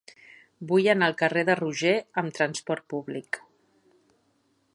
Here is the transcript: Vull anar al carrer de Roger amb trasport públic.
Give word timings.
Vull 0.71 0.89
anar 0.93 1.09
al 1.11 1.15
carrer 1.19 1.43
de 1.51 1.57
Roger 1.61 1.93
amb 2.23 2.35
trasport 2.39 2.89
públic. 2.95 3.43